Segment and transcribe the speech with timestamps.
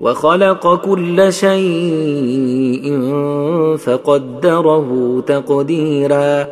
[0.00, 3.00] وخلق كل شيء
[3.76, 6.46] فقدره تقديرا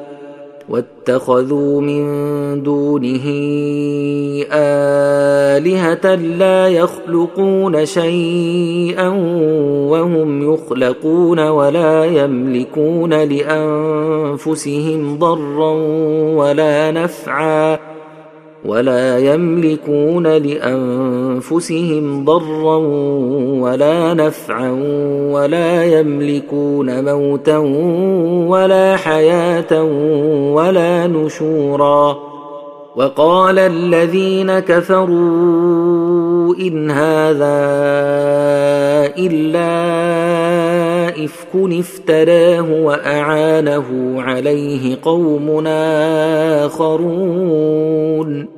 [0.69, 2.05] واتخذوا من
[2.63, 3.25] دونه
[4.53, 9.09] آلهة لا يخلقون شيئا
[9.89, 15.73] وهم يخلقون ولا يملكون لأنفسهم ضرا
[16.35, 17.88] ولا نفعا
[18.65, 22.77] ولا يملكون لأنفسهم ضرا
[23.61, 24.71] ولا نفعا
[25.33, 27.59] ولا يملكون موتا
[28.49, 29.83] ولا حياة
[30.53, 32.28] ولا نشورا
[32.99, 37.59] وقال الذين كفروا إن هذا
[39.19, 39.75] إلا
[41.25, 43.87] إفك افتراه وأعانه
[44.23, 48.58] عليه قومنا آخرون.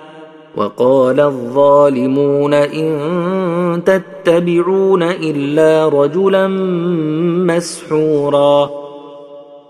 [0.55, 6.47] وقال الظالمون إن تتبعون إلا رجلا
[7.47, 8.69] مسحورا.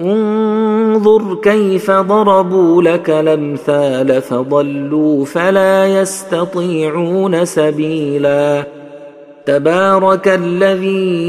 [0.01, 8.80] انظر كيف ضربوا لك الأمثال فضلوا فلا يستطيعون سبيلا.
[9.45, 11.21] تبارك الذي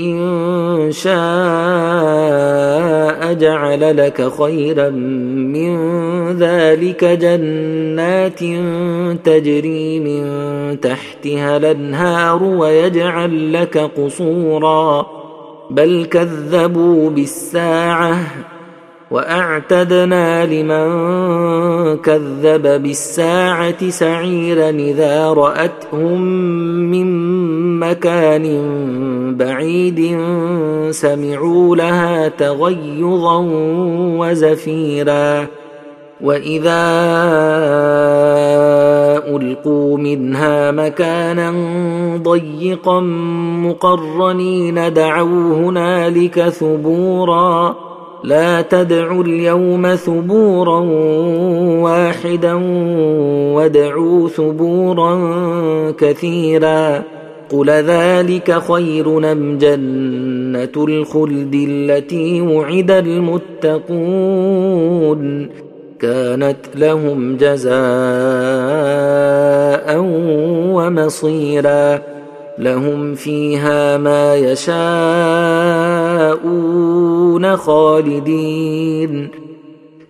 [0.00, 1.16] إن شاء
[3.32, 5.76] جعل لك خيرا من
[6.38, 8.40] ذلك جنات
[9.24, 15.06] تجري من تحتها الأنهار ويجعل لك قصورا.
[15.70, 18.20] بل كذبوا بالساعة.
[19.10, 20.86] وأعتدنا لمن
[21.96, 26.22] كذب بالساعة سعيرا إذا رأتهم
[26.90, 27.08] من
[27.78, 28.46] مكان
[29.36, 30.18] بعيد
[30.90, 33.38] سمعوا لها تغيظا
[34.18, 35.46] وزفيرا
[36.20, 36.82] وإذا
[39.28, 41.54] ألقوا منها مكانا
[42.16, 43.00] ضيقا
[43.60, 47.85] مقرنين دعوا هنالك ثبورا
[48.24, 50.80] لا تدعوا اليوم ثبورا
[51.80, 52.54] واحدا
[53.54, 55.20] وادعوا ثبورا
[55.98, 57.02] كثيرا
[57.50, 64.46] قل ذلك خير أم جنة الخلد التي وعد المتقون
[66.00, 67.76] كانت لهم جزاء
[70.74, 72.15] ومصيرا
[72.58, 74.76] لهم فيها ما يشاءون
[77.56, 79.28] خالدين.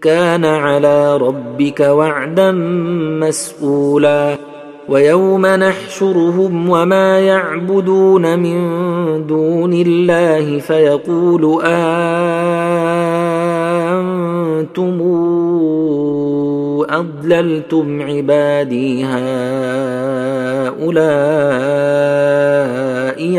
[0.03, 2.53] كان على ربك وعدا
[3.21, 4.37] مسئولا
[4.89, 8.57] ويوم نحشرهم وما يعبدون من
[9.27, 12.07] دون الله فيقول أنتم
[16.91, 19.27] أضللتم عبادي هؤلاء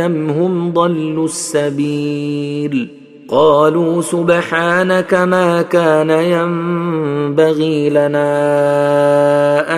[0.05, 2.97] أم هم ضلوا السبيل؟
[3.29, 8.31] قالوا سبحانك ما كان ينبغي لنا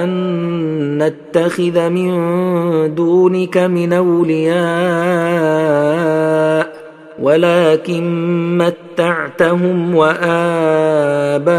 [0.04, 4.60] أن نتخذ من دونك من أولياء
[7.22, 8.58] ولكن
[9.00, 11.50] متعتهم وآباءهم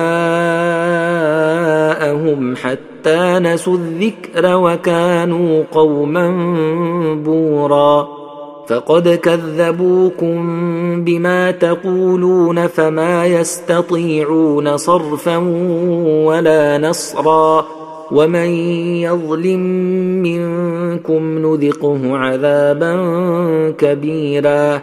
[2.56, 6.30] حتى نسوا الذكر وكانوا قوما
[7.24, 8.08] بورا.
[8.68, 10.36] فقد كذبوكم
[11.04, 15.36] بما تقولون فما يستطيعون صرفا
[16.26, 17.66] ولا نصرا.
[18.12, 18.48] ومن
[19.00, 19.60] يظلم
[20.22, 22.94] منكم نذقه عذابا
[23.78, 24.82] كبيرا.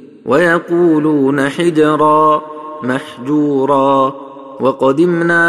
[0.25, 2.41] ويقولون حجرا
[2.83, 4.13] محجورا
[4.59, 5.39] وقدمنا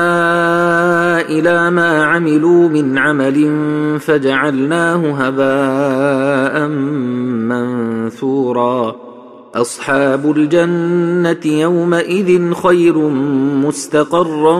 [1.20, 3.60] إلى ما عملوا من عمل
[4.00, 6.66] فجعلناه هباء
[7.48, 8.96] منثورا
[9.54, 12.98] أصحاب الجنة يومئذ خير
[13.66, 14.56] مستقرا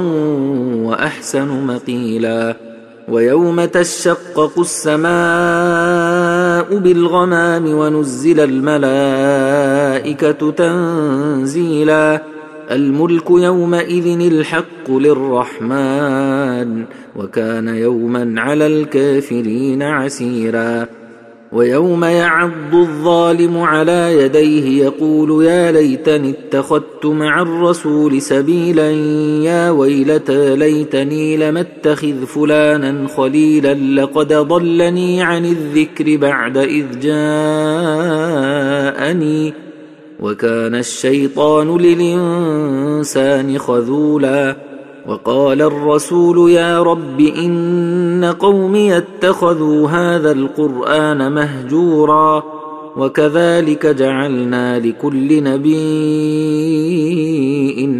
[0.84, 2.56] وأحسن مقيلا
[3.08, 5.12] ويوم تشقق السماء
[6.70, 9.70] بالغمام ونزل الملائكه
[10.50, 12.22] تنزيلا
[12.70, 16.84] الملك يومئذ الحق للرحمن
[17.16, 20.86] وكان يوما على الكافرين عسيرا
[21.52, 28.90] ويوم يعض الظالم على يديه يقول يا ليتني اتخذت مع الرسول سبيلا
[29.42, 37.12] يا ويلتى ليتني لم اتخذ فلانا خليلا لقد ضلني عن الذكر بعد إذ جاءني.
[40.20, 44.56] وكان الشيطان للإنسان خذولا.
[45.08, 52.42] وقال الرسول يا رب إن قومي اتخذوا هذا القرآن مهجورا
[52.96, 55.82] وكذلك جعلنا لكل نبي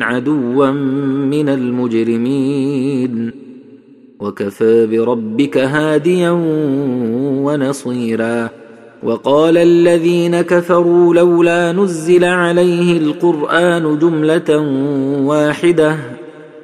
[0.03, 0.71] عدوا
[1.31, 3.33] من المجرمين
[4.21, 6.31] وكفى بربك هاديا
[7.45, 8.51] ونصيرا
[9.03, 14.59] وقال الذين كفروا لولا نزل عليه القرآن جملة
[15.27, 15.97] واحدة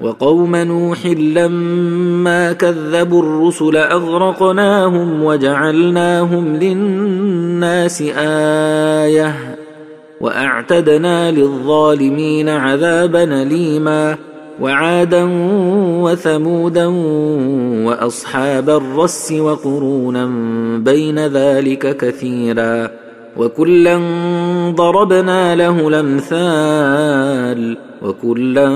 [0.00, 8.02] وقوم نوح لما كذبوا الرسل أغرقناهم وجعلناهم للناس
[9.02, 9.56] آية
[10.20, 14.16] وأعتدنا للظالمين عذابا أليما
[14.60, 15.28] وعادا
[16.02, 16.86] وثمودا
[17.86, 20.26] وأصحاب الرس وقرونا
[20.78, 23.05] بين ذلك كثيرا
[23.38, 24.00] وكلا
[24.70, 28.68] ضربنا له الأمثال وكلا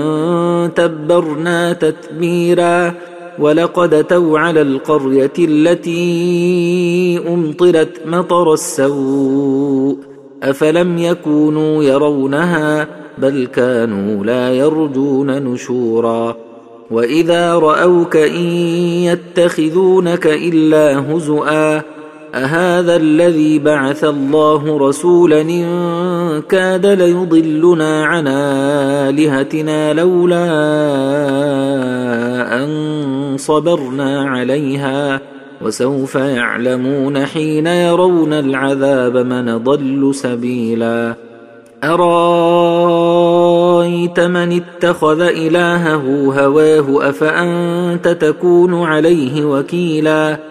[0.75, 2.93] تبرنا تتبيرا
[3.39, 9.97] ولقد أتوا على القرية التي أمطرت مطر السوء
[10.43, 12.87] أفلم يكونوا يرونها
[13.17, 16.37] بل كانوا لا يرجون نشورا
[16.91, 18.45] وإذا رأوك إن
[19.03, 21.81] يتخذونك إلا هزؤا
[22.35, 30.45] أهذا الذي بعث الله رسولا إن كاد ليضلنا عن آلهتنا لولا
[32.63, 35.21] أن صبرنا عليها
[35.61, 41.15] وسوف يعلمون حين يرون العذاب من ضل سبيلا.
[41.83, 42.09] أرأيت
[44.19, 50.50] من اتخذ إلهه هواه أفأنت تكون عليه وكيلا؟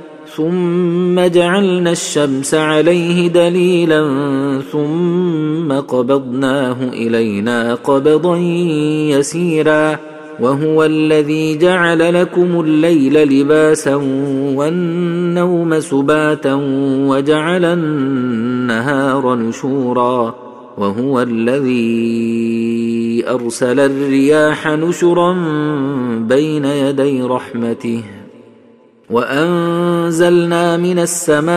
[0.35, 4.01] ثم جعلنا الشمس عليه دليلا
[4.71, 8.37] ثم قبضناه إلينا قبضا
[9.17, 9.99] يسيرا
[10.39, 13.95] وهو الذي جعل لكم الليل لباسا
[14.55, 16.53] والنوم سباتا
[17.07, 20.35] وجعل النهار نشورا
[20.77, 21.81] وهو الذي
[23.27, 25.33] أرسل الرياح نشرا
[26.19, 28.03] بين يدي رحمته
[29.11, 31.51] وأنزلنا من السماء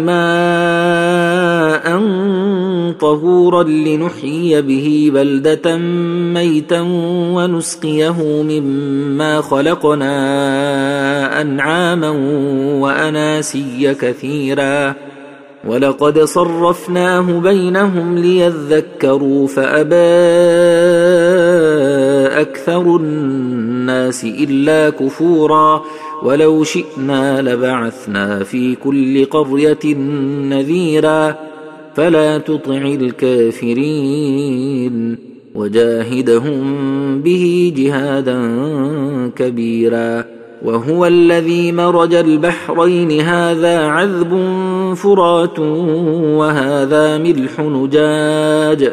[0.00, 1.98] ماء
[3.00, 5.76] طهورا لنحيي به بلدة
[6.34, 6.80] ميتا
[7.34, 10.10] ونسقيه مما خلقنا
[11.40, 12.10] أنعاما
[12.80, 14.94] وأناسيا كثيرا.
[15.68, 19.96] ولقد صرفناه بينهم ليذكروا فأبى
[22.40, 23.17] أكثر الناس
[24.24, 25.82] إلا كفورا
[26.22, 29.94] ولو شئنا لبعثنا في كل قرية
[30.48, 31.36] نذيرا
[31.94, 34.48] فلا تطع الكافرين
[35.54, 36.62] وجاهدهم
[37.22, 38.38] به جهادا
[39.36, 40.24] كبيرا
[40.64, 44.54] وهو الذي مرج البحرين هذا عذب
[44.94, 45.58] فرات
[46.38, 48.92] وهذا ملح نجاج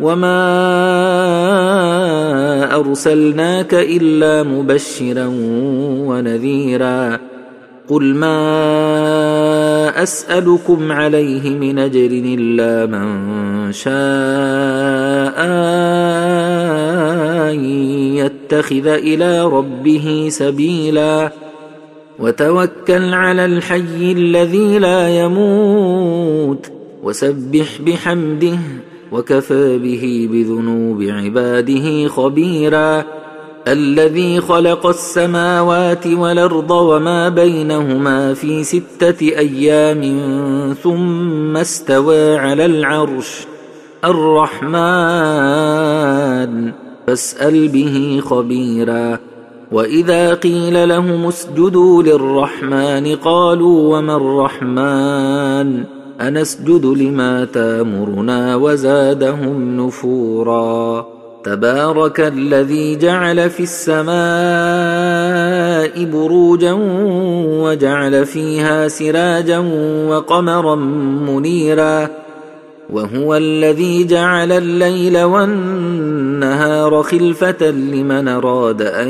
[0.00, 0.40] وما
[2.76, 5.26] ارسلناك الا مبشرا
[6.06, 7.18] ونذيرا
[7.88, 8.32] قل ما
[10.02, 13.94] اسالكم عليه من اجر الا من شاء
[17.50, 17.64] ان
[18.14, 21.32] يتخذ إلى ربه سبيلا
[22.18, 26.70] وتوكل على الحي الذي لا يموت
[27.02, 28.58] وسبح بحمده
[29.14, 33.04] وكفى به بذنوب عباده خبيرا
[33.68, 40.02] الذي خلق السماوات والأرض وما بينهما في ستة أيام
[40.82, 43.46] ثم استوى على العرش
[44.04, 44.72] الرحمن.
[47.06, 49.18] فاسأل به خبيرا.
[49.72, 61.06] وإذا قيل لهم اسجدوا للرحمن قالوا وما الرحمن؟ أنسجد لما تامرنا وزادهم نفورا.
[61.44, 64.14] تبارك الذي جعل في السماء
[66.04, 66.72] بروجا
[67.62, 69.58] وجعل فيها سراجا
[70.08, 70.74] وقمرا
[71.26, 72.08] منيرا.
[72.90, 79.08] وهو الذي جعل الليل والنهار خلفة لمن أراد أن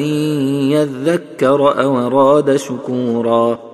[0.71, 3.74] يذكر أو أراد شكورا.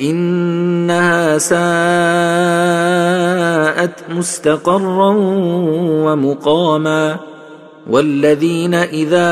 [0.00, 1.60] إنها ساءت
[4.10, 5.14] مستقرا
[6.04, 7.16] ومقاما
[7.90, 9.30] والذين إذا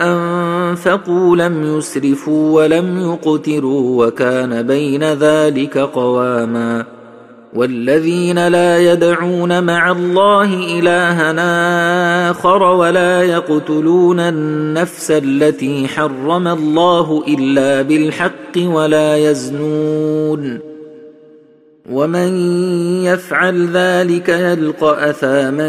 [0.00, 6.99] أنفقوا لم يسرفوا ولم يقتروا وكان بين ذلك قواما
[7.54, 18.56] والذين لا يدعون مع الله الها آخر ولا يقتلون النفس التي حرم الله إلا بالحق
[18.56, 20.69] ولا يزنون.
[21.88, 22.36] ومن
[23.04, 25.68] يفعل ذلك يلقى أثاما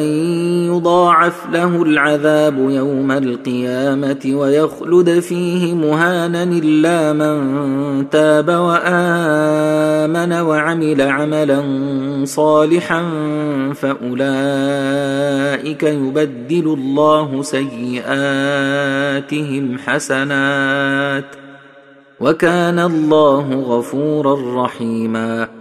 [0.68, 11.64] يضاعف له العذاب يوم القيامة ويخلد فيه مهانا إلا من تاب وآمن وعمل عملا
[12.24, 13.04] صالحا
[13.76, 15.14] فأولئك
[15.84, 18.18] يبدل الله سيئاتهم
[19.78, 21.26] حسنات
[22.20, 25.61] وكان الله غفورا رحيما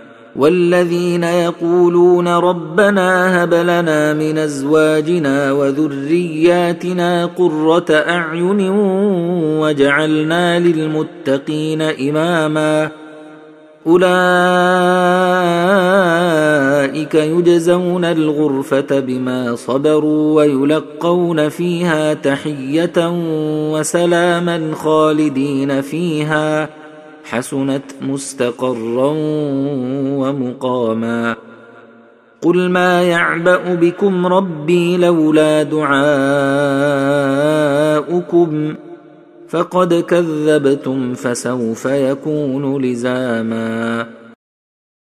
[0.35, 8.69] والذين يقولون ربنا هب لنا من أزواجنا وذرياتنا قرة أعين
[9.59, 12.91] وجعلنا للمتقين إماما
[13.87, 14.11] أولئك
[17.15, 22.93] يجزون الغرفة بما صبروا ويلقون فيها تحية
[23.73, 26.80] وسلاما خالدين فيها
[27.23, 29.13] حسنت مستقرا
[30.21, 31.35] ومقاما
[32.41, 36.01] قل ما يعبأ بكم ربي لولا دعاؤكم
[39.49, 44.07] فقد كذبتم فسوف يكون لزاما